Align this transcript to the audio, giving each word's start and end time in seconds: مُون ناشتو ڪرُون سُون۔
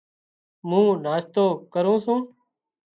مُون 0.67 0.87
ناشتو 1.05 1.45
ڪرُون 1.73 1.97
سُون۔ 2.03 2.19